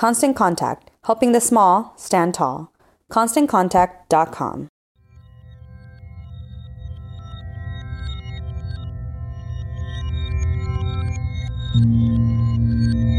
[0.00, 2.72] Constant Contact, helping the small stand tall.
[3.12, 4.68] ConstantContact.com.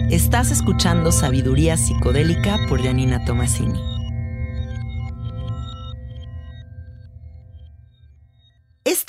[0.10, 3.91] Estás escuchando Sabiduría Psicodélica por Janina Tomasini.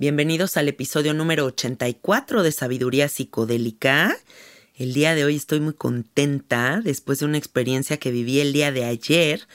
[0.00, 4.16] Bienvenidos al episodio número 84 de Sabiduría Psicodélica.
[4.74, 8.72] El día de hoy estoy muy contenta después de una experiencia que viví el día
[8.72, 9.46] de ayer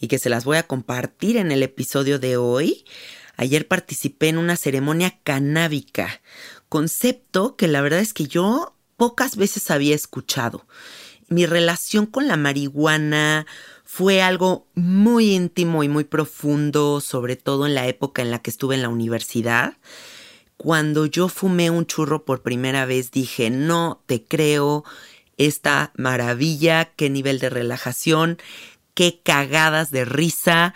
[0.00, 2.84] y que se las voy a compartir en el episodio de hoy.
[3.36, 6.20] Ayer participé en una ceremonia canábica,
[6.68, 10.66] concepto que la verdad es que yo pocas veces había escuchado.
[11.28, 13.46] Mi relación con la marihuana
[13.94, 18.48] fue algo muy íntimo y muy profundo, sobre todo en la época en la que
[18.48, 19.76] estuve en la universidad.
[20.56, 24.86] Cuando yo fumé un churro por primera vez dije, no te creo,
[25.36, 28.38] esta maravilla, qué nivel de relajación,
[28.94, 30.72] qué cagadas de risa,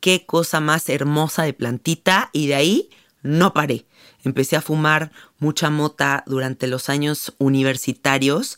[0.00, 3.84] qué cosa más hermosa de plantita y de ahí no paré.
[4.24, 8.56] Empecé a fumar mucha mota durante los años universitarios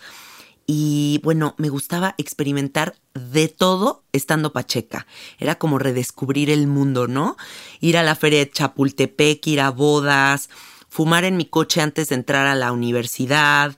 [0.67, 5.07] y bueno, me gustaba experimentar de todo estando pacheca.
[5.39, 7.37] Era como redescubrir el mundo, ¿no?
[7.81, 10.51] Ir a la feria de Chapultepec, ir a bodas,
[10.89, 13.77] fumar en mi coche antes de entrar a la universidad,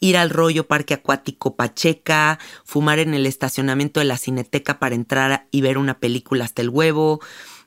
[0.00, 5.46] ir al rollo parque acuático Pacheca, fumar en el estacionamiento de la cineteca para entrar
[5.50, 7.20] y ver una película hasta el huevo,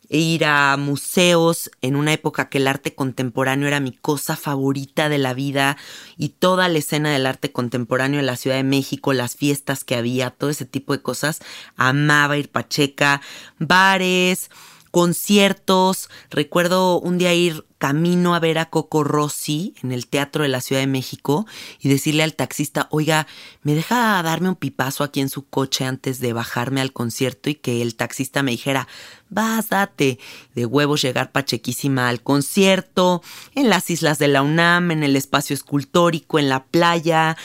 [0.09, 5.20] ir a museos en una época que el arte contemporáneo era mi cosa favorita de
[5.20, 5.78] la vida
[6.18, 9.95] y toda la escena del arte contemporáneo en la Ciudad de México, las fiestas que
[9.95, 11.39] había, todo ese tipo de cosas,
[11.78, 13.22] amaba ir Pacheca,
[13.60, 14.50] bares,
[14.91, 16.09] conciertos.
[16.30, 20.62] Recuerdo un día ir camino a ver a Coco Rossi en el Teatro de la
[20.62, 21.47] Ciudad de México
[21.80, 23.25] y decirle al taxista, oiga,
[23.63, 27.50] ¿me deja darme un pipazo aquí en su coche antes de bajarme al concierto?
[27.50, 28.88] Y que el taxista me dijera,
[29.30, 30.19] vas, date.
[30.56, 33.21] De huevos llegar pachequísima al concierto,
[33.56, 37.38] en las islas de la UNAM, en el espacio escultórico, en la playa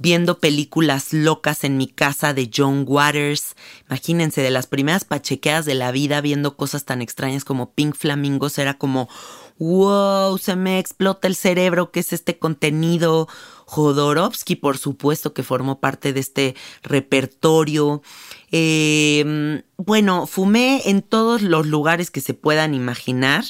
[0.00, 3.54] viendo películas locas en mi casa de John Waters.
[3.86, 8.58] Imagínense, de las primeras pachequeadas de la vida, viendo cosas tan extrañas como Pink Flamingos,
[8.58, 9.10] era como,
[9.58, 13.28] wow, se me explota el cerebro, ¿qué es este contenido?
[13.66, 18.02] Jodorowsky, por supuesto, que formó parte de este repertorio.
[18.50, 23.44] Em, bueno, fumé en todos los lugares que se puedan imaginar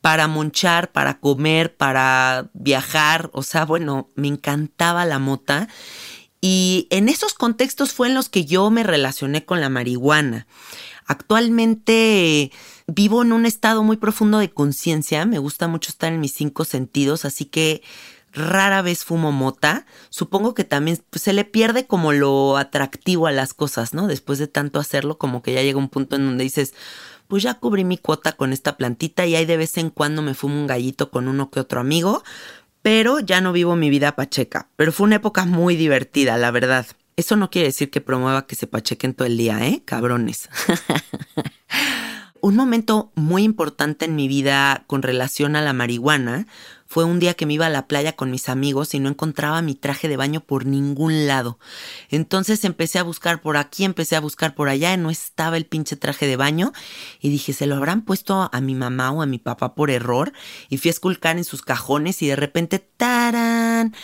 [0.00, 3.30] para monchar, para comer, para viajar.
[3.32, 5.68] O sea, bueno, me encantaba la mota.
[6.40, 10.46] Y en esos contextos fue en los que yo me relacioné con la marihuana.
[11.06, 12.50] Actualmente
[12.86, 16.64] vivo en un estado muy profundo de conciencia, me gusta mucho estar en mis cinco
[16.64, 17.82] sentidos, así que
[18.32, 19.86] rara vez fumo mota.
[20.08, 24.06] Supongo que también pues, se le pierde como lo atractivo a las cosas, ¿no?
[24.06, 26.74] Después de tanto hacerlo, como que ya llega un punto en donde dices,
[27.30, 30.34] pues ya cubrí mi cuota con esta plantita y ahí de vez en cuando me
[30.34, 32.22] fumo un gallito con uno que otro amigo,
[32.82, 34.68] pero ya no vivo mi vida pacheca.
[34.76, 36.86] Pero fue una época muy divertida, la verdad.
[37.16, 39.82] Eso no quiere decir que promueva que se pachequen todo el día, ¿eh?
[39.84, 40.50] Cabrones.
[42.40, 46.46] un momento muy importante en mi vida con relación a la marihuana
[46.90, 49.62] fue un día que me iba a la playa con mis amigos y no encontraba
[49.62, 51.60] mi traje de baño por ningún lado.
[52.08, 55.66] Entonces empecé a buscar por aquí, empecé a buscar por allá y no estaba el
[55.66, 56.72] pinche traje de baño.
[57.20, 60.32] Y dije, ¿se lo habrán puesto a mi mamá o a mi papá por error?
[60.68, 63.94] Y fui a esculcar en sus cajones y de repente, ¡tarán!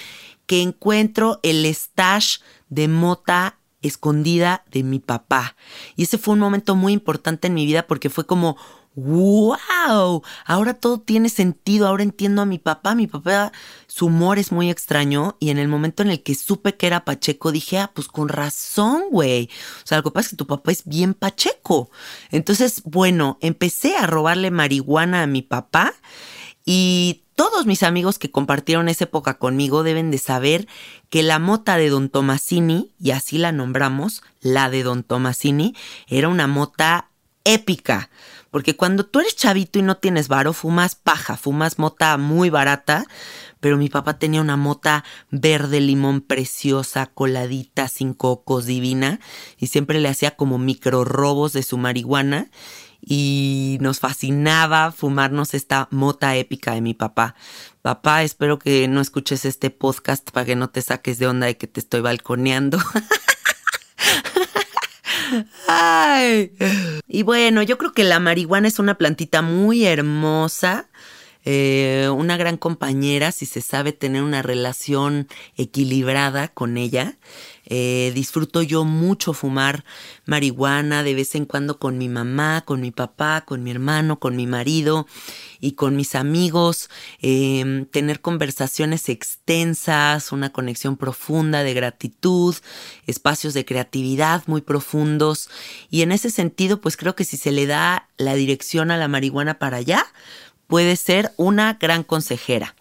[0.47, 2.39] que encuentro el stash
[2.69, 5.57] de mota escondida de mi papá.
[5.97, 8.57] Y ese fue un momento muy importante en mi vida porque fue como,
[8.97, 12.95] wow, ahora todo tiene sentido, ahora entiendo a mi papá.
[12.95, 13.53] Mi papá,
[13.87, 17.05] su humor es muy extraño y en el momento en el que supe que era
[17.05, 19.51] Pacheco dije, ah, pues con razón, güey.
[19.85, 21.91] O sea, lo que pasa es que tu papá es bien Pacheco.
[22.31, 25.95] Entonces, bueno, empecé a robarle marihuana a mi papá
[26.65, 30.67] y todos mis amigos que compartieron esa época conmigo deben de saber
[31.11, 35.75] que la mota de Don Tomasini, y así la nombramos, la de Don Tomasini,
[36.09, 37.11] era una mota
[37.45, 38.11] épica.
[38.51, 43.05] Porque cuando tú eres chavito y no tienes varo, fumas paja, fumas mota muy barata.
[43.61, 49.21] Pero mi papá tenía una mota verde limón preciosa, coladita, sin cocos, divina.
[49.59, 52.51] Y siempre le hacía como micro robos de su marihuana
[53.01, 57.37] y nos fascinaba fumarnos esta mota épica de mi papá.
[57.81, 61.57] Papá, espero que no escuches este podcast para que no te saques de onda de
[61.57, 62.79] que te estoy balconeando.
[65.69, 66.53] Ay.
[67.09, 70.89] Y bueno, yo creo que la marihuana es una plantita muy hermosa.
[71.49, 77.17] Eh, una gran compañera si se sabe tener una relación equilibrada con ella.
[77.69, 79.85] Eh, disfruto yo mucho fumar
[80.25, 84.37] marihuana de vez en cuando con mi mamá, con mi papá, con mi hermano, con
[84.37, 85.07] mi marido
[85.61, 86.91] y con mis amigos,
[87.21, 92.55] em, tener conversaciones extensas, una conexión profunda de gratitud,
[93.07, 95.49] espacios de creatividad muy profundos
[95.91, 99.09] y en ese sentido pues creo que si se le da la dirección a la
[99.09, 100.07] marihuana para allá,
[100.67, 102.75] puede ser una gran consejera.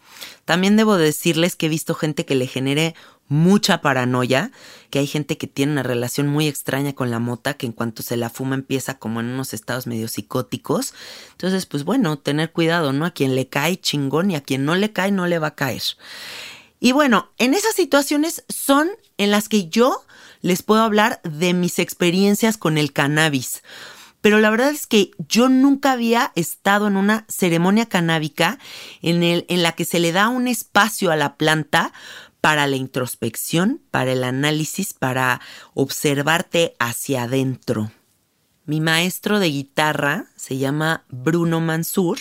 [0.45, 2.95] También debo decirles que he visto gente que le genere
[3.27, 4.51] mucha paranoia,
[4.89, 8.03] que hay gente que tiene una relación muy extraña con la mota, que en cuanto
[8.03, 10.93] se la fuma empieza como en unos estados medio psicóticos.
[11.31, 13.05] Entonces, pues bueno, tener cuidado, ¿no?
[13.05, 15.55] A quien le cae chingón y a quien no le cae no le va a
[15.55, 15.81] caer.
[16.79, 20.05] Y bueno, en esas situaciones son en las que yo
[20.41, 23.63] les puedo hablar de mis experiencias con el cannabis.
[24.25, 28.57] Pero la verdad es que yo nunca había estado en una ceremonia canábica
[29.03, 31.93] en, el, en la que se le da un espacio a la planta
[32.41, 35.41] para la introspección, para el análisis, para
[35.75, 37.91] observarte hacia adentro.
[38.65, 42.17] Mi maestro de guitarra se llama Bruno Mansur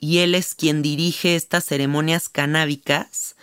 [0.00, 3.36] y él es quien dirige estas ceremonias canábicas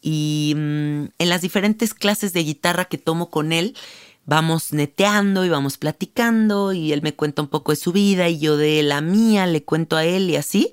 [0.00, 3.76] y mm, en las diferentes clases de guitarra que tomo con él,
[4.24, 8.38] vamos neteando y vamos platicando y él me cuenta un poco de su vida y
[8.38, 10.72] yo de la mía le cuento a él y así.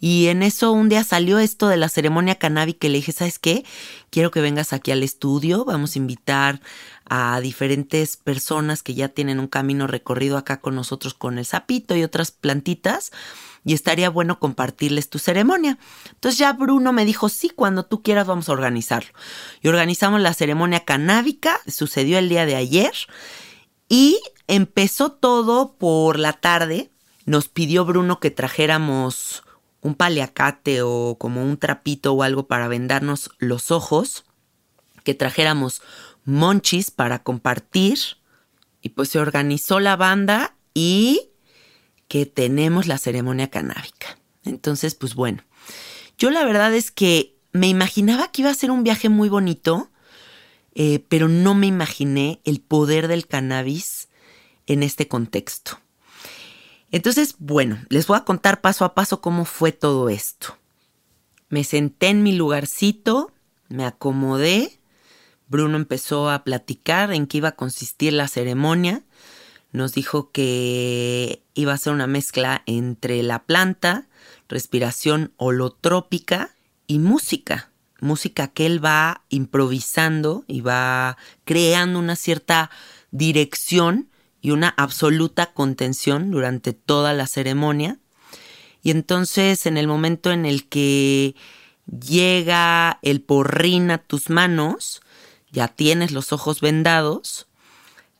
[0.00, 3.38] Y en eso un día salió esto de la ceremonia cannabis que le dije, ¿sabes
[3.38, 3.64] qué?
[4.10, 6.60] Quiero que vengas aquí al estudio, vamos a invitar
[7.06, 11.96] a diferentes personas que ya tienen un camino recorrido acá con nosotros con el sapito
[11.96, 13.10] y otras plantitas
[13.64, 15.78] y estaría bueno compartirles tu ceremonia.
[16.12, 19.10] Entonces ya Bruno me dijo, sí, cuando tú quieras vamos a organizarlo.
[19.62, 22.92] Y organizamos la ceremonia canábica, sucedió el día de ayer
[23.88, 26.90] y empezó todo por la tarde.
[27.24, 29.44] Nos pidió Bruno que trajéramos
[29.80, 34.24] un paliacate o como un trapito o algo para vendarnos los ojos,
[35.04, 35.82] que trajéramos
[36.24, 37.98] monchis para compartir
[38.80, 41.30] y pues se organizó la banda y
[42.14, 44.20] que tenemos la ceremonia canábica.
[44.44, 45.42] Entonces, pues bueno,
[46.16, 49.90] yo la verdad es que me imaginaba que iba a ser un viaje muy bonito,
[50.76, 54.06] eh, pero no me imaginé el poder del cannabis
[54.68, 55.80] en este contexto.
[56.92, 60.56] Entonces, bueno, les voy a contar paso a paso cómo fue todo esto.
[61.48, 63.32] Me senté en mi lugarcito,
[63.68, 64.78] me acomodé,
[65.48, 69.02] Bruno empezó a platicar en qué iba a consistir la ceremonia,
[69.74, 74.06] nos dijo que iba a ser una mezcla entre la planta,
[74.48, 76.54] respiración holotrópica
[76.86, 77.72] y música.
[78.00, 82.70] Música que él va improvisando y va creando una cierta
[83.10, 84.08] dirección
[84.40, 87.98] y una absoluta contención durante toda la ceremonia.
[88.80, 91.34] Y entonces en el momento en el que
[91.86, 95.02] llega el porrín a tus manos,
[95.50, 97.48] ya tienes los ojos vendados,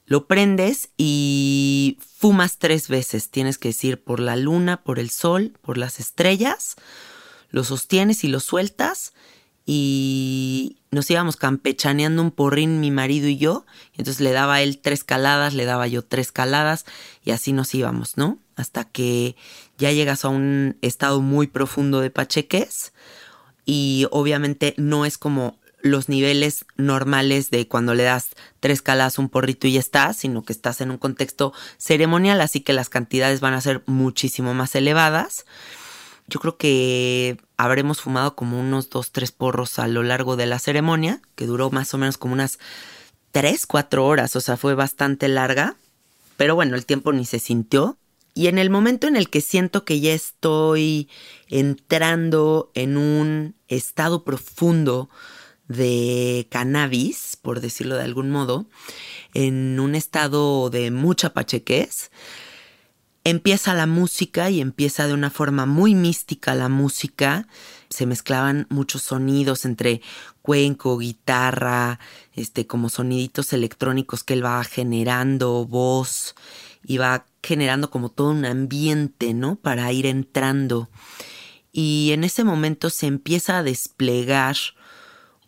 [0.07, 3.31] lo prendes y fumas tres veces.
[3.31, 6.77] Tienes que decir por la luna, por el sol, por las estrellas.
[7.51, 9.15] Lo sostienes y lo sueltas.
[9.67, 13.65] Y nos íbamos campechaneando un porrín mi marido y yo.
[13.95, 16.85] Y entonces le daba él tres caladas, le daba yo tres caladas.
[17.25, 18.39] Y así nos íbamos, ¿no?
[18.57, 19.37] Hasta que
[19.79, 22.93] ya llegas a un estado muy profundo de pacheques.
[23.65, 29.29] Y obviamente no es como los niveles normales de cuando le das tres calas un
[29.29, 33.41] porrito y ya está, sino que estás en un contexto ceremonial, así que las cantidades
[33.41, 35.45] van a ser muchísimo más elevadas.
[36.27, 40.59] Yo creo que habremos fumado como unos dos, tres porros a lo largo de la
[40.59, 42.59] ceremonia, que duró más o menos como unas
[43.31, 45.77] tres, cuatro horas, o sea, fue bastante larga,
[46.39, 47.99] pero bueno, el tiempo ni se sintió.
[48.33, 51.11] Y en el momento en el que siento que ya estoy
[51.51, 55.11] entrando en un estado profundo
[55.69, 58.67] de cannabis, por decirlo de algún modo,
[59.33, 62.11] en un estado de mucha pachequez,
[63.25, 67.49] empieza la música y empieza de una forma muy mística la música.
[67.89, 70.03] Se mezclaban muchos sonidos entre
[70.43, 71.99] cuenco, guitarra,
[72.35, 76.35] este, como soniditos electrónicos que él va generando, voz,
[76.87, 79.57] y va generando como todo un ambiente, ¿no?
[79.57, 80.91] Para ir entrando.
[81.73, 84.57] Y en ese momento se empieza a desplegar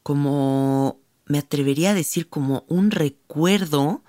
[0.07, 4.05] como, me atrevería a decir, como un recuerdo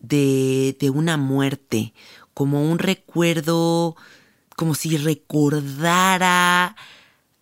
[0.00, 1.94] de, de una muerte,
[2.34, 3.94] como un recuerdo,
[4.56, 6.74] como si recordara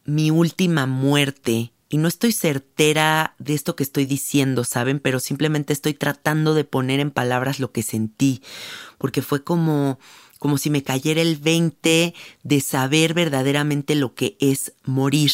[0.05, 1.73] mi última muerte.
[1.88, 5.00] Y no estoy certera de esto que estoy diciendo, ¿saben?
[5.00, 8.43] Pero simplemente estoy tratando de poner en palabras lo que sentí,
[8.99, 9.99] porque fue como
[10.38, 15.31] como si me cayera el 20 de saber verdaderamente lo que es morir.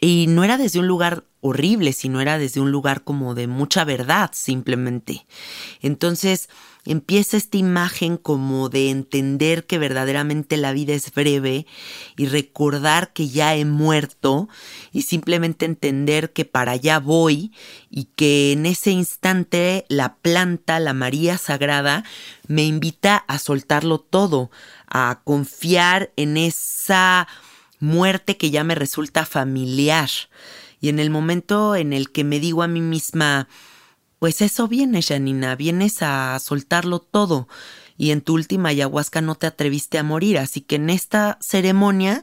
[0.00, 3.84] Y no era desde un lugar horrible, sino era desde un lugar como de mucha
[3.84, 5.26] verdad simplemente.
[5.80, 6.48] Entonces
[6.84, 11.66] empieza esta imagen como de entender que verdaderamente la vida es breve
[12.16, 14.48] y recordar que ya he muerto
[14.92, 17.52] y simplemente entender que para allá voy
[17.90, 22.04] y que en ese instante la planta, la María Sagrada,
[22.46, 24.50] me invita a soltarlo todo,
[24.88, 27.28] a confiar en esa
[27.80, 30.10] muerte que ya me resulta familiar.
[30.80, 33.48] Y en el momento en el que me digo a mí misma,
[34.18, 37.48] pues eso viene, Janina, vienes a soltarlo todo.
[37.96, 42.22] Y en tu última ayahuasca no te atreviste a morir, así que en esta ceremonia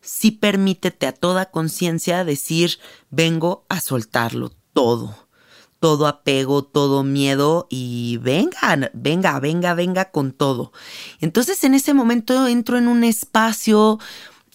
[0.00, 2.78] sí permítete a toda conciencia decir,
[3.10, 5.24] vengo a soltarlo todo
[5.84, 10.72] todo apego, todo miedo y venga, venga, venga, venga con todo.
[11.20, 13.98] Entonces en ese momento entro en un espacio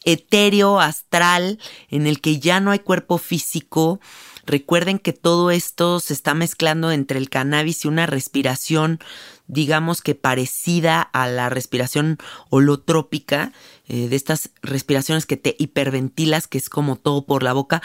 [0.03, 3.99] etéreo, astral, en el que ya no hay cuerpo físico.
[4.45, 8.99] Recuerden que todo esto se está mezclando entre el cannabis y una respiración,
[9.47, 12.17] digamos que parecida a la respiración
[12.49, 13.53] holotrópica,
[13.87, 17.83] eh, de estas respiraciones que te hiperventilas, que es como todo por la boca,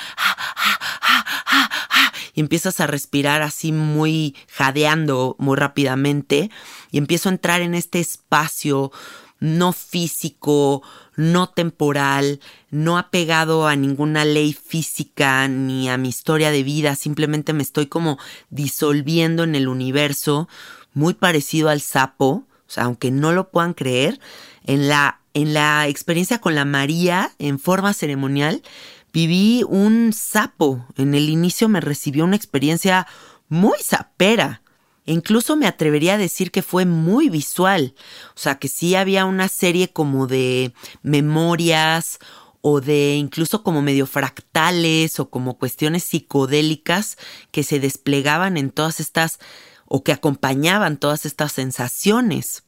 [2.35, 6.51] y empiezas a respirar así muy jadeando muy rápidamente,
[6.91, 8.91] y empiezo a entrar en este espacio
[9.39, 10.83] no físico,
[11.17, 12.41] no temporal,
[12.71, 17.87] no apegado a ninguna ley física ni a mi historia de vida, simplemente me estoy
[17.87, 18.19] como
[18.51, 20.49] disolviendo en el universo,
[20.93, 22.45] muy parecido al sapo,
[22.77, 24.21] aunque no lo puedan creer,
[24.65, 28.63] en la, en la experiencia con la María en forma ceremonial,
[29.13, 30.87] viví un sapo.
[30.97, 33.07] En el inicio me recibió una experiencia
[33.49, 34.63] muy sapera
[35.07, 37.95] incluso me atrevería a decir que fue muy visual.
[38.31, 42.19] O sea, que sí había una serie como de memorias
[42.61, 47.19] o de incluso como medio fractales o como cuestiones psicodélicas
[47.51, 49.39] que se desplegaban en todas estas
[49.87, 52.65] o que acompañaban todas estas sensaciones.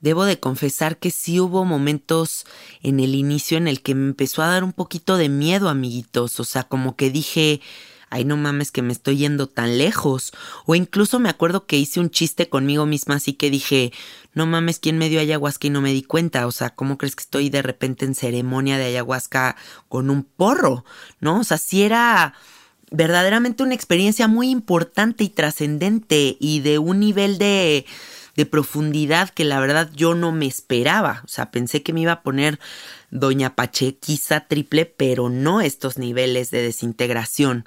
[0.00, 2.46] Debo de confesar que sí hubo momentos
[2.82, 6.38] en el inicio en el que me empezó a dar un poquito de miedo, amiguitos,
[6.38, 7.60] o sea, como que dije,
[8.10, 10.32] ay no mames que me estoy yendo tan lejos.
[10.66, 13.92] O incluso me acuerdo que hice un chiste conmigo misma así que dije,
[14.34, 16.46] no mames, ¿quién me dio ayahuasca y no me di cuenta?
[16.46, 19.56] O sea, ¿cómo crees que estoy de repente en ceremonia de ayahuasca
[19.88, 20.84] con un porro?
[21.20, 21.40] ¿No?
[21.40, 22.34] O sea, si era
[22.90, 27.84] verdaderamente una experiencia muy importante y trascendente y de un nivel de,
[28.36, 31.22] de profundidad que la verdad yo no me esperaba.
[31.24, 32.58] O sea, pensé que me iba a poner
[33.10, 37.66] Doña Pachequiza triple, pero no estos niveles de desintegración.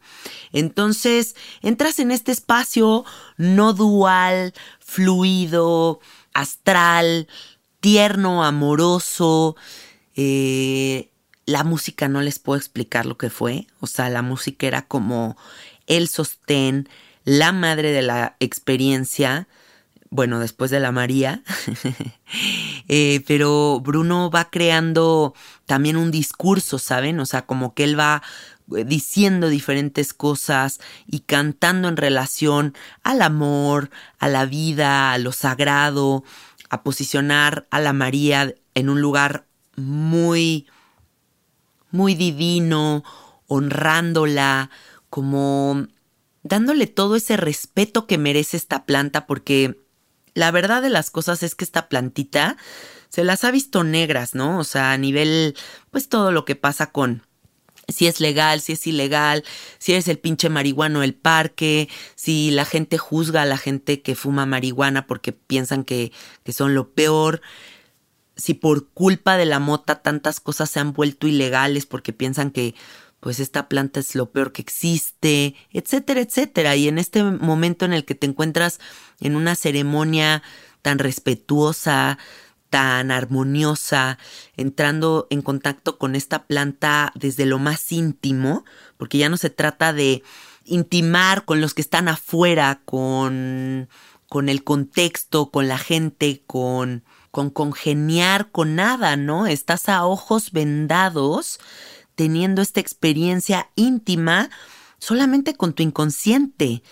[0.51, 3.05] Entonces, entras en este espacio
[3.37, 5.99] no dual, fluido,
[6.33, 7.27] astral,
[7.79, 9.55] tierno, amoroso,
[10.15, 11.09] eh,
[11.45, 13.67] la música no les puedo explicar lo que fue.
[13.79, 15.37] O sea, la música era como
[15.87, 16.87] el sostén,
[17.25, 19.47] la madre de la experiencia.
[20.13, 21.41] Bueno, después de la María.
[22.93, 25.33] Eh, pero Bruno va creando
[25.65, 27.19] también un discurso, ¿saben?
[27.21, 28.21] O sea, como que él va
[28.75, 33.89] eh, diciendo diferentes cosas y cantando en relación al amor,
[34.19, 36.25] a la vida, a lo sagrado,
[36.69, 39.45] a posicionar a la María en un lugar
[39.77, 40.67] muy
[41.91, 43.03] muy divino,
[43.47, 44.69] honrándola,
[45.09, 45.87] como
[46.43, 49.77] dándole todo ese respeto que merece esta planta, porque
[50.33, 52.57] la verdad de las cosas es que esta plantita
[53.09, 54.59] se las ha visto negras, ¿no?
[54.59, 55.55] O sea, a nivel,
[55.91, 57.23] pues todo lo que pasa con
[57.87, 59.43] si es legal, si es ilegal,
[59.77, 64.15] si eres el pinche marihuano del parque, si la gente juzga a la gente que
[64.15, 67.41] fuma marihuana porque piensan que, que son lo peor
[68.41, 72.73] si por culpa de la mota tantas cosas se han vuelto ilegales porque piensan que
[73.21, 76.75] pues esta planta es lo peor que existe, etcétera, etcétera.
[76.75, 78.79] Y en este momento en el que te encuentras
[79.21, 80.43] en una ceremonia
[80.81, 82.17] tan respetuosa,
[82.71, 84.17] tan armoniosa,
[84.57, 88.65] entrando en contacto con esta planta desde lo más íntimo,
[88.97, 90.23] porque ya no se trata de
[90.65, 93.87] intimar con los que están afuera, con,
[94.27, 99.47] con el contexto, con la gente, con con congeniar con nada, ¿no?
[99.47, 101.59] Estás a ojos vendados
[102.15, 104.49] teniendo esta experiencia íntima
[104.99, 106.83] solamente con tu inconsciente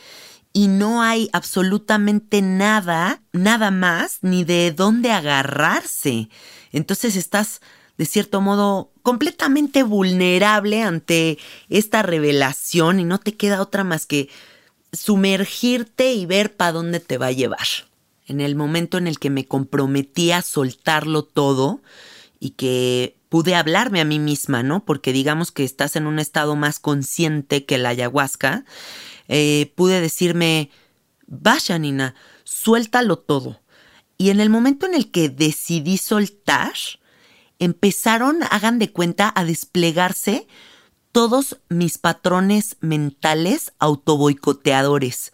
[0.52, 6.30] y no hay absolutamente nada, nada más, ni de dónde agarrarse.
[6.72, 7.62] Entonces estás,
[7.98, 11.38] de cierto modo, completamente vulnerable ante
[11.70, 14.30] esta revelación y no te queda otra más que
[14.92, 17.68] sumergirte y ver para dónde te va a llevar
[18.30, 21.82] en el momento en el que me comprometí a soltarlo todo
[22.40, 24.84] y que pude hablarme a mí misma, ¿no?
[24.84, 28.66] Porque digamos que estás en un estado más consciente que la ayahuasca,
[29.28, 30.72] eh, pude decirme,
[31.28, 33.62] vaya Nina, suéltalo todo.
[34.18, 36.74] Y en el momento en el que decidí soltar,
[37.60, 40.48] empezaron, hagan de cuenta, a desplegarse
[41.12, 45.32] todos mis patrones mentales autoboicoteadores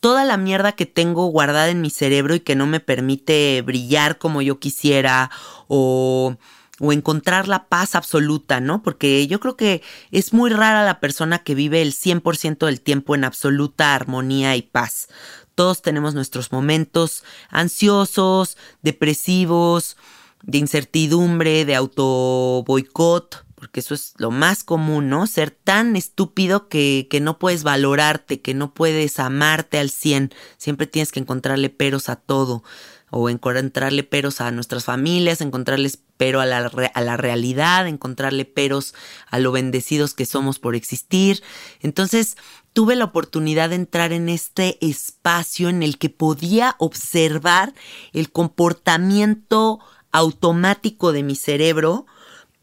[0.00, 4.18] toda la mierda que tengo guardada en mi cerebro y que no me permite brillar
[4.18, 5.30] como yo quisiera
[5.68, 6.36] o,
[6.80, 8.82] o encontrar la paz absoluta, ¿no?
[8.82, 13.14] Porque yo creo que es muy rara la persona que vive el 100% del tiempo
[13.14, 15.08] en absoluta armonía y paz.
[15.54, 19.98] Todos tenemos nuestros momentos ansiosos, depresivos,
[20.42, 25.26] de incertidumbre, de auto boicot, porque eso es lo más común, ¿no?
[25.26, 30.86] Ser tan estúpido que, que no puedes valorarte, que no puedes amarte al 100, siempre
[30.86, 32.64] tienes que encontrarle peros a todo,
[33.10, 38.94] o encontrarle peros a nuestras familias, encontrarles pero a la, a la realidad, encontrarle peros
[39.30, 41.42] a lo bendecidos que somos por existir.
[41.80, 42.36] Entonces,
[42.72, 47.74] tuve la oportunidad de entrar en este espacio en el que podía observar
[48.12, 49.80] el comportamiento
[50.12, 52.06] automático de mi cerebro,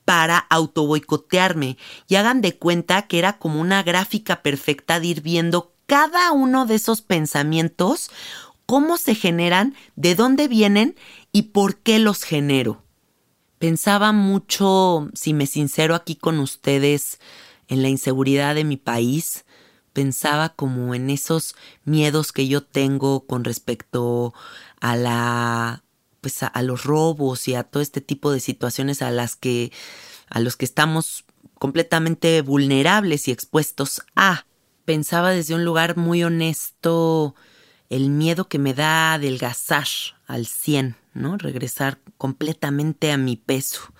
[0.08, 5.74] para autoboicotearme y hagan de cuenta que era como una gráfica perfecta de ir viendo
[5.86, 8.10] cada uno de esos pensamientos,
[8.68, 10.96] cómo se generan, de dónde vienen
[11.32, 12.84] y por qué los genero.
[13.58, 17.20] Pensaba mucho, si me sincero aquí con ustedes,
[17.68, 19.46] en la inseguridad de mi país,
[19.94, 24.34] pensaba como en esos miedos que yo tengo con respecto
[24.80, 25.84] a la
[26.22, 29.72] pues a, los robos y a todo este tipo de situaciones a las que
[30.30, 31.26] a los que estamos
[31.56, 34.46] completamente vulnerables y expuestos a.
[34.86, 37.36] Pensaba desde un lugar muy honesto
[37.90, 39.88] el miedo que me da adelgazar
[40.26, 41.38] al 100, ¿no?
[41.38, 43.94] Regresar completamente a mi peso,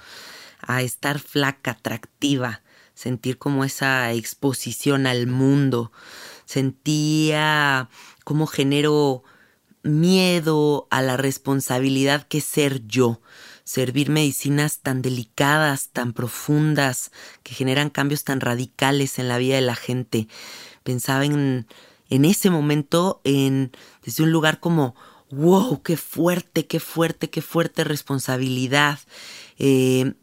[0.62, 2.62] a estar flaca, atractiva,
[2.94, 5.92] sentir como esa exposición al mundo.
[6.46, 7.90] Sentía
[8.24, 9.24] cómo genero
[9.84, 13.22] miedo a la responsabilidad que ser yo,
[13.64, 17.12] servir medicinas tan delicadas, tan profundas,
[17.44, 20.28] que generan cambios tan radicales en la vida de la gente.
[20.84, 21.68] Pensaba en,
[22.10, 23.72] en ese momento en,
[24.04, 24.96] desde un lugar como,
[25.32, 29.00] wow, qué fuerte, qué fuerte, qué fuerte responsabilidad.
[29.58, 30.14] Eh,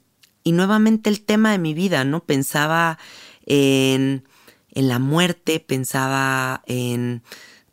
[0.43, 2.25] y nuevamente el tema de mi vida, ¿no?
[2.25, 2.99] Pensaba
[3.47, 4.25] en,
[4.71, 7.23] en la muerte, pensaba en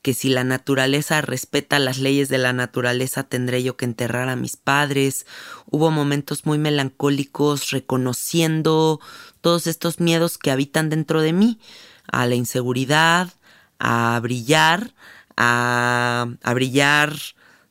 [0.01, 4.35] que si la naturaleza respeta las leyes de la naturaleza tendré yo que enterrar a
[4.35, 5.25] mis padres.
[5.69, 8.99] Hubo momentos muy melancólicos reconociendo
[9.41, 11.59] todos estos miedos que habitan dentro de mí,
[12.11, 13.31] a la inseguridad,
[13.83, 14.93] a brillar,
[15.35, 17.13] a, a brillar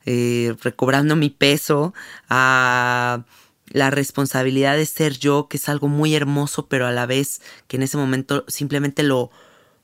[0.05, 1.95] eh, recobrando mi peso,
[2.29, 3.25] a
[3.69, 7.77] la responsabilidad de ser yo, que es algo muy hermoso, pero a la vez que
[7.77, 9.31] en ese momento simplemente lo,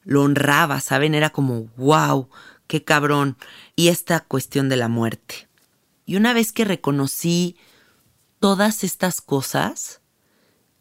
[0.02, 1.14] lo honraba, ¿saben?
[1.14, 2.28] Era como, wow,
[2.66, 3.36] qué cabrón.
[3.76, 5.46] Y esta cuestión de la muerte.
[6.06, 7.56] Y una vez que reconocí
[8.40, 10.00] todas estas cosas,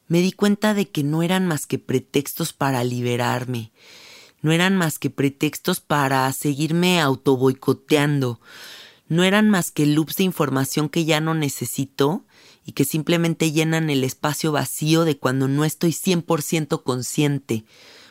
[0.07, 3.71] me di cuenta de que no eran más que pretextos para liberarme,
[4.45, 8.39] no eran más que pretextos para seguirme autoboicoteando,
[9.07, 12.23] no eran más que loops de información que ya no necesito
[12.63, 17.65] y que simplemente llenan el espacio vacío de cuando no estoy 100% consciente.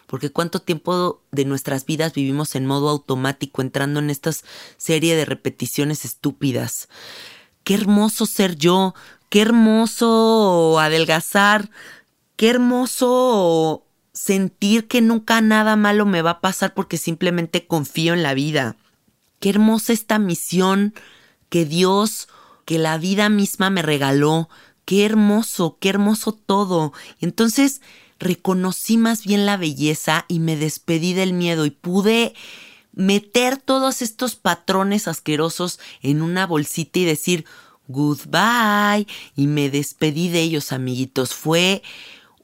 [0.08, 4.32] Porque cuánto tiempo de nuestras vidas vivimos en modo automático entrando en esta
[4.76, 6.88] serie de repeticiones estúpidas.
[7.62, 8.96] Qué hermoso ser yo,
[9.28, 11.70] qué hermoso adelgazar,
[12.34, 18.22] qué hermoso sentir que nunca nada malo me va a pasar porque simplemente confío en
[18.22, 18.76] la vida.
[19.40, 20.94] Qué hermosa esta misión
[21.50, 22.28] que Dios,
[22.64, 24.48] que la vida misma me regaló.
[24.84, 26.92] Qué hermoso, qué hermoso todo.
[27.20, 27.82] Entonces
[28.18, 32.34] reconocí más bien la belleza y me despedí del miedo y pude
[32.92, 37.44] meter todos estos patrones asquerosos en una bolsita y decir
[37.88, 41.82] goodbye y me despedí de ellos amiguitos fue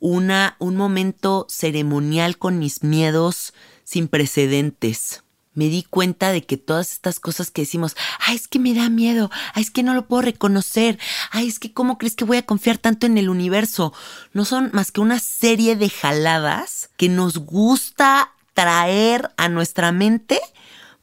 [0.00, 5.22] una un momento ceremonial con mis miedos sin precedentes.
[5.52, 8.88] Me di cuenta de que todas estas cosas que decimos, ay, es que me da
[8.88, 10.98] miedo, ay, es que no lo puedo reconocer,
[11.32, 13.92] ay, es que cómo crees que voy a confiar tanto en el universo,
[14.32, 20.40] no son más que una serie de jaladas que nos gusta traer a nuestra mente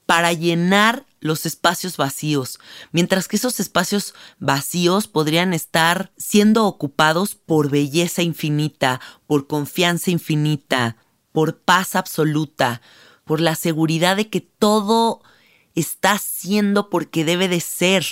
[0.05, 2.59] para llenar los espacios vacíos,
[2.91, 10.97] mientras que esos espacios vacíos podrían estar siendo ocupados por belleza infinita, por confianza infinita,
[11.31, 12.81] por paz absoluta,
[13.25, 15.21] por la seguridad de que todo
[15.75, 18.05] está siendo porque debe de ser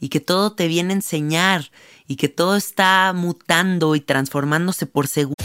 [0.00, 1.70] y que todo te viene a enseñar
[2.08, 5.36] y que todo está mutando y transformándose por seguro.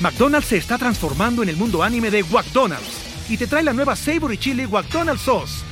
[0.00, 2.88] McDonald's se está transformando en el mundo anime de McDonald's
[3.28, 5.69] y te trae la nueva Savory Chili McDonald's Sauce.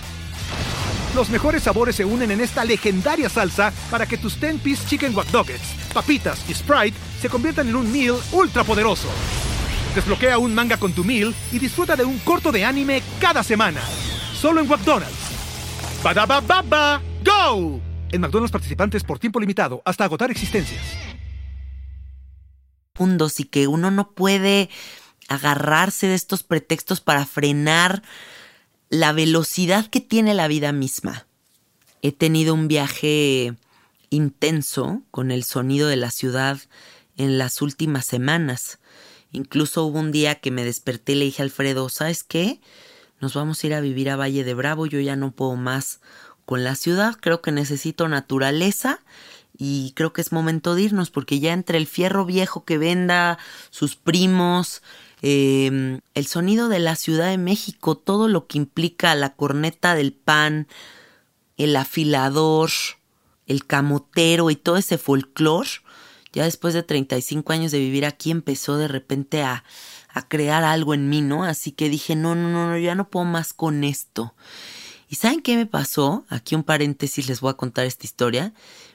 [1.18, 5.26] Los mejores sabores se unen en esta legendaria salsa para que tus 10-piece chicken wack
[5.92, 9.08] papitas y Sprite se conviertan en un meal ultra poderoso.
[9.96, 13.80] Desbloquea un manga con tu meal y disfruta de un corto de anime cada semana.
[14.32, 15.12] Solo en McDonald's.
[16.04, 17.80] baba ¡Go!
[18.12, 20.84] En McDonald's participantes por tiempo limitado hasta agotar existencias.
[22.92, 24.70] Puntos y que uno no puede
[25.28, 28.04] agarrarse de estos pretextos para frenar
[28.90, 31.26] la velocidad que tiene la vida misma.
[32.02, 33.54] He tenido un viaje
[34.10, 36.58] intenso con el sonido de la ciudad
[37.16, 38.78] en las últimas semanas.
[39.32, 42.60] Incluso hubo un día que me desperté y le dije a Alfredo, ¿sabes qué?
[43.20, 46.00] Nos vamos a ir a vivir a Valle de Bravo, yo ya no puedo más
[46.46, 49.00] con la ciudad, creo que necesito naturaleza
[49.58, 53.38] y creo que es momento de irnos porque ya entre el fierro viejo que venda,
[53.70, 54.82] sus primos,
[55.22, 60.12] em, el sonido de la Ciudad de México, todo lo que implica la corneta del
[60.12, 60.68] pan,
[61.56, 62.70] el afilador,
[63.46, 65.68] el camotero y todo ese folclore,
[66.32, 69.64] ya después de 35 años de vivir aquí empezó de repente a,
[70.08, 71.44] a crear algo en mí, ¿no?
[71.44, 74.34] Así que dije, no, no, no, ya no puedo más con esto.
[75.08, 76.26] ¿Y saben qué me pasó?
[76.28, 78.52] Aquí un paréntesis les voy a contar esta historia.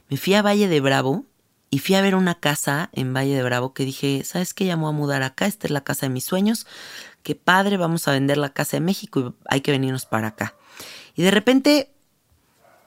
[0.10, 1.26] Me fui a Valle de Bravo
[1.74, 4.66] y fui a ver una casa en Valle de Bravo que dije, ¿sabes qué?
[4.66, 6.68] Ya me voy a mudar acá, esta es la casa de mis sueños.
[7.24, 10.54] Qué padre, vamos a vender la casa de México y hay que venirnos para acá.
[11.16, 11.92] Y de repente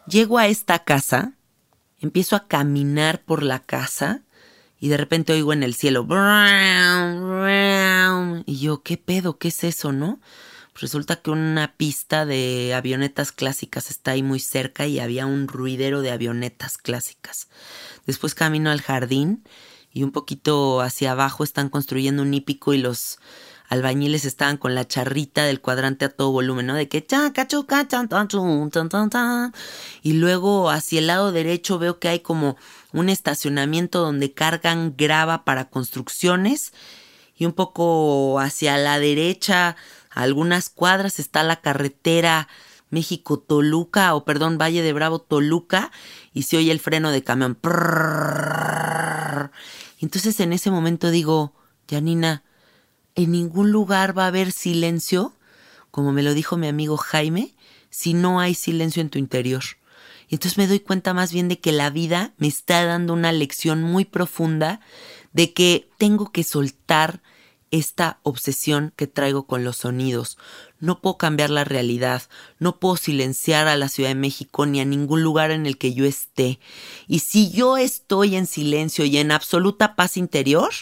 [0.07, 1.33] llego a esta casa,
[1.99, 4.23] empiezo a caminar por la casa
[4.79, 6.07] y de repente oigo en el cielo
[8.47, 9.37] y yo, ¿qué pedo?
[9.37, 10.21] ¿Qué es eso, no?
[10.81, 16.03] Resulta que una pista de avionetas clásicas está ahí muy cerca y había un ruidero
[16.03, 17.49] de avionetas clásicas.
[18.07, 19.43] Después camino al jardín
[19.91, 23.19] y un poquito hacia abajo están construyendo un hípico y los
[23.69, 26.75] albañiles estaban con la charrita del cuadrante a todo volumen, ¿no?
[26.75, 27.07] De que
[30.03, 32.57] y luego hacia el lado derecho veo que hay como
[32.93, 36.73] un estacionamiento donde cargan grava para construcciones
[37.37, 39.77] y un poco hacia la derecha
[40.17, 42.49] A algunas cuadras está la carretera
[42.91, 45.93] México-Toluca, o perdón, Valle de Bravo-Toluca,
[46.33, 47.59] y se oye el freno de camión.
[50.01, 51.53] Entonces en ese momento digo,
[51.89, 52.43] Janina,
[53.15, 55.35] en ningún lugar va a haber silencio,
[55.91, 57.55] como me lo dijo mi amigo Jaime,
[57.91, 59.63] si no hay silencio en tu interior.
[60.29, 63.33] Y entonces me doy cuenta más bien de que la vida me está dando una
[63.33, 64.81] lección muy profunda
[65.33, 67.21] de que tengo que soltar
[67.79, 70.39] esta obsesión que traigo con los sonidos.
[70.79, 72.23] No puedo cambiar la realidad,
[72.59, 75.95] no puedo silenciar a la Ciudad de México ni a ningún lugar en el que
[75.95, 76.59] yo esté.
[77.07, 80.73] Y si yo estoy en silencio y en absoluta paz interior,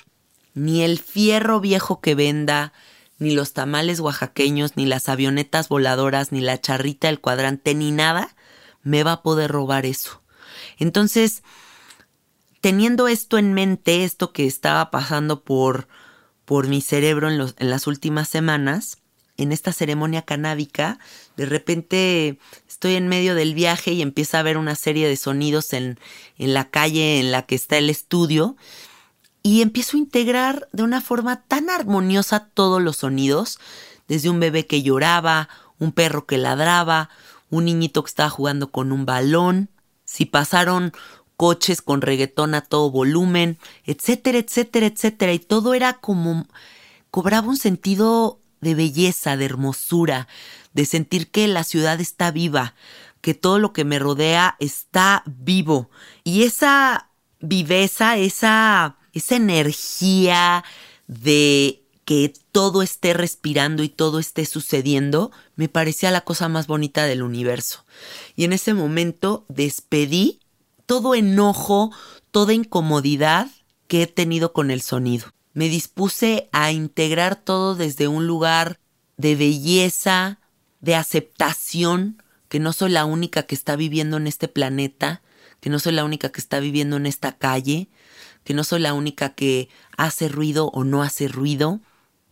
[0.54, 2.72] ni el fierro viejo que venda,
[3.18, 8.34] ni los tamales oaxaqueños, ni las avionetas voladoras, ni la charrita del cuadrante, ni nada,
[8.82, 10.22] me va a poder robar eso.
[10.78, 11.42] Entonces,
[12.60, 15.88] teniendo esto en mente, esto que estaba pasando por,
[16.44, 18.98] por mi cerebro en, los, en las últimas semanas,
[19.36, 20.98] en esta ceremonia canábica,
[21.36, 25.72] de repente estoy en medio del viaje y empieza a haber una serie de sonidos
[25.72, 25.98] en,
[26.38, 28.56] en la calle en la que está el estudio
[29.42, 33.58] y empiezo a integrar de una forma tan armoniosa todos los sonidos,
[34.08, 37.10] desde un bebé que lloraba, un perro que ladraba,
[37.50, 39.68] un niñito que estaba jugando con un balón,
[40.04, 40.92] si pasaron
[41.44, 45.34] coches con reggaetón a todo volumen, etcétera, etcétera, etcétera.
[45.34, 46.46] Y todo era como
[47.10, 50.26] cobraba un sentido de belleza, de hermosura,
[50.72, 52.74] de sentir que la ciudad está viva,
[53.20, 55.90] que todo lo que me rodea está vivo.
[56.24, 60.64] Y esa viveza, esa, esa energía
[61.08, 67.04] de que todo esté respirando y todo esté sucediendo, me parecía la cosa más bonita
[67.04, 67.84] del universo.
[68.34, 70.40] Y en ese momento despedí
[70.86, 71.92] todo enojo,
[72.30, 73.48] toda incomodidad
[73.86, 75.26] que he tenido con el sonido.
[75.52, 78.80] Me dispuse a integrar todo desde un lugar
[79.16, 80.40] de belleza,
[80.80, 85.22] de aceptación, que no soy la única que está viviendo en este planeta,
[85.60, 87.88] que no soy la única que está viviendo en esta calle,
[88.44, 91.80] que no soy la única que hace ruido o no hace ruido,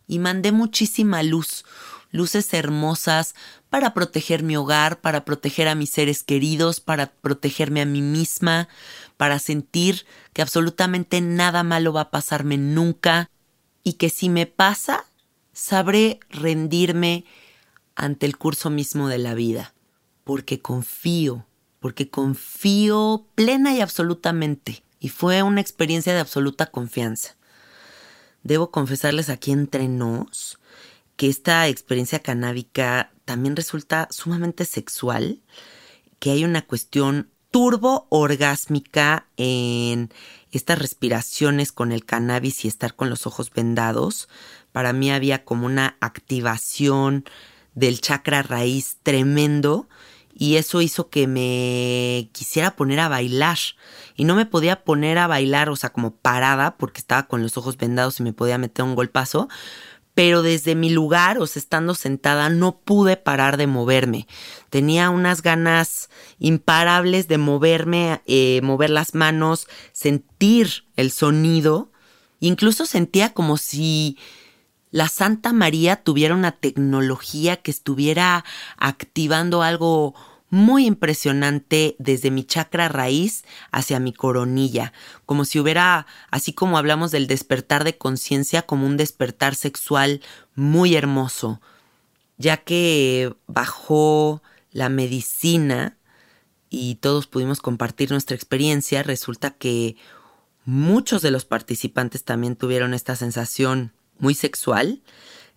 [0.06, 1.64] y mandé muchísima luz,
[2.12, 3.34] luces hermosas
[3.70, 8.68] para proteger mi hogar, para proteger a mis seres queridos, para protegerme a mí misma,
[9.16, 13.30] para sentir que absolutamente nada malo va a pasarme nunca
[13.82, 15.06] y que si me pasa,
[15.52, 17.24] sabré rendirme
[17.96, 19.74] ante el curso mismo de la vida,
[20.24, 21.46] porque confío,
[21.80, 27.36] porque confío plena y absolutamente, y fue una experiencia de absoluta confianza.
[28.42, 30.58] Debo confesarles aquí entre nos
[31.22, 35.40] que esta experiencia canábica también resulta sumamente sexual,
[36.18, 40.12] que hay una cuestión turbo orgásmica en
[40.50, 44.28] estas respiraciones con el cannabis y estar con los ojos vendados.
[44.72, 47.24] Para mí había como una activación
[47.76, 49.88] del chakra raíz tremendo
[50.34, 53.58] y eso hizo que me quisiera poner a bailar
[54.16, 57.56] y no me podía poner a bailar, o sea, como parada porque estaba con los
[57.56, 59.48] ojos vendados y me podía meter un golpazo,
[60.14, 64.26] pero desde mi lugar, o sea, estando sentada, no pude parar de moverme.
[64.68, 71.90] Tenía unas ganas imparables de moverme, eh, mover las manos, sentir el sonido.
[72.40, 74.18] Incluso sentía como si
[74.90, 78.44] la Santa María tuviera una tecnología que estuviera
[78.76, 80.14] activando algo
[80.52, 84.92] muy impresionante desde mi chakra raíz hacia mi coronilla,
[85.24, 90.20] como si hubiera, así como hablamos del despertar de conciencia, como un despertar sexual
[90.54, 91.62] muy hermoso,
[92.36, 95.96] ya que bajó la medicina
[96.68, 99.96] y todos pudimos compartir nuestra experiencia, resulta que
[100.66, 105.00] muchos de los participantes también tuvieron esta sensación muy sexual,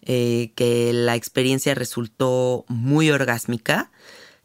[0.03, 3.91] eh, que la experiencia resultó muy orgásmica.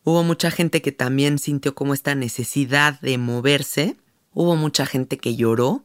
[0.05, 3.97] Hubo mucha gente que también sintió como esta necesidad de moverse.
[4.33, 5.85] Hubo mucha gente que lloró.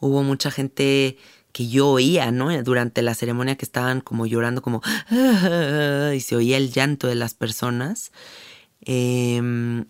[0.00, 1.18] Hubo mucha gente
[1.52, 2.50] que yo oía, ¿no?
[2.62, 4.82] Durante la ceremonia que estaban como llorando, como...
[5.10, 8.12] y se oía el llanto de las personas.
[8.80, 9.86] Em,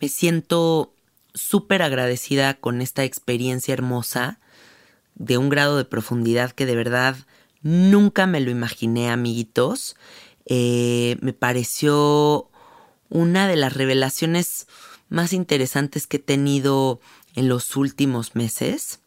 [0.00, 0.94] me siento
[1.34, 4.38] súper agradecida con esta experiencia hermosa
[5.14, 7.16] de un grado de profundidad que de verdad
[7.62, 9.96] nunca me lo imaginé, amiguitos.
[10.46, 12.50] Eh, me pareció
[13.14, 14.66] una de las revelaciones
[15.08, 17.00] más interesantes que he tenido
[17.36, 18.98] en los últimos meses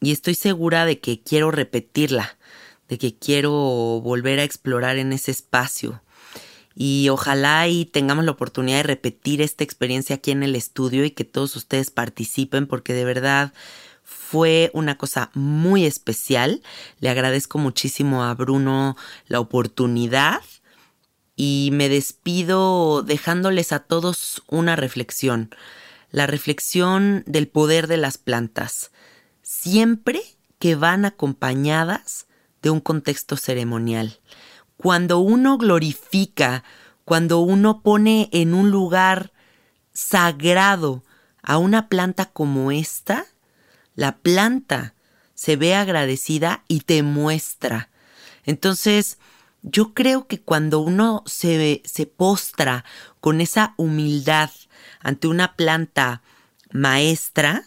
[0.00, 2.36] y estoy segura de que quiero repetirla,
[2.88, 3.52] de que quiero
[4.02, 6.02] volver a explorar en ese espacio.
[6.74, 11.12] Y ojalá y tengamos la oportunidad de repetir esta experiencia aquí en el estudio y
[11.12, 13.52] que todos ustedes participen porque de verdad
[14.02, 16.62] Fue una cosa muy especial.
[16.98, 18.96] Le agradezco muchísimo a Bruno
[19.28, 20.40] la oportunidad
[21.42, 25.48] y me despido dejándoles a todos una reflexión.
[26.10, 28.90] La reflexión del poder de las plantas.
[29.40, 30.20] Siempre
[30.58, 32.26] que van acompañadas
[32.60, 34.20] de un contexto ceremonial.
[34.76, 36.62] Cuando uno glorifica,
[37.06, 39.32] cuando uno pone en un lugar
[39.94, 41.04] sagrado
[41.42, 43.24] a una planta como esta,
[43.94, 44.92] la planta
[45.32, 47.88] se ve agradecida y te muestra.
[48.44, 49.16] Entonces,
[49.62, 52.84] yo creo que cuando uno se, se postra
[53.20, 54.50] con esa humildad
[55.00, 56.22] ante una planta
[56.72, 57.64] maestra,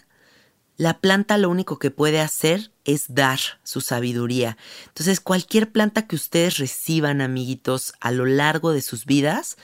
[0.78, 4.58] la planta lo único que puede hacer es dar su sabiduría.
[4.88, 9.56] Entonces, cualquier planta que ustedes reciban, amiguitos, a lo largo de sus vidas,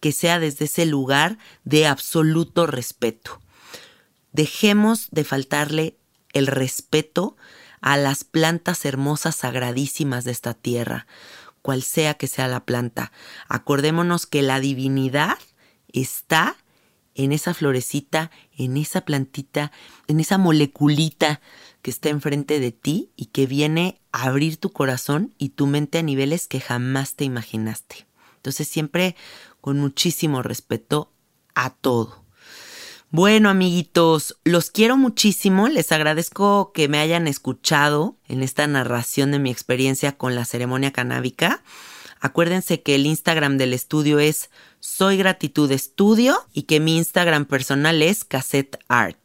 [0.00, 3.40] que sea desde ese lugar de absoluto respeto.
[4.32, 5.96] Dejemos de faltarle
[6.34, 7.36] el respeto
[7.80, 11.06] a las plantas hermosas, sagradísimas de esta tierra
[11.62, 13.12] cual sea que sea la planta.
[13.48, 15.38] Acordémonos que la divinidad
[15.92, 16.56] está
[17.14, 19.72] en esa florecita, en esa plantita,
[20.06, 21.40] en esa moleculita
[21.82, 25.98] que está enfrente de ti y que viene a abrir tu corazón y tu mente
[25.98, 28.06] a niveles que jamás te imaginaste.
[28.36, 29.16] Entonces siempre
[29.60, 31.12] con muchísimo respeto
[31.54, 32.27] a todo.
[33.10, 35.68] Bueno, amiguitos, los quiero muchísimo.
[35.68, 40.92] Les agradezco que me hayan escuchado en esta narración de mi experiencia con la ceremonia
[40.92, 41.62] canábica.
[42.20, 48.02] Acuérdense que el Instagram del estudio es Soy Gratitud Estudio y que mi Instagram personal
[48.02, 49.18] es Cassette Art.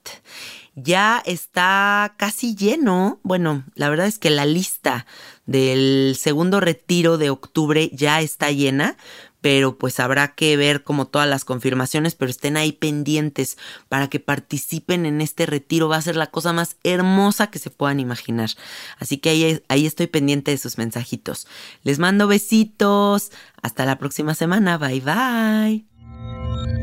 [0.75, 3.19] Ya está casi lleno.
[3.23, 5.05] Bueno, la verdad es que la lista
[5.45, 8.95] del segundo retiro de octubre ya está llena,
[9.43, 13.57] pero pues habrá que ver como todas las confirmaciones, pero estén ahí pendientes
[13.89, 15.89] para que participen en este retiro.
[15.89, 18.51] Va a ser la cosa más hermosa que se puedan imaginar.
[18.99, 21.45] Así que ahí, ahí estoy pendiente de sus mensajitos.
[21.83, 23.33] Les mando besitos.
[23.61, 24.77] Hasta la próxima semana.
[24.77, 26.82] Bye bye.